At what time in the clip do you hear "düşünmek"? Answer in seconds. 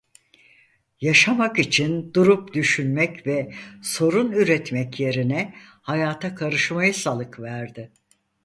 2.53-3.27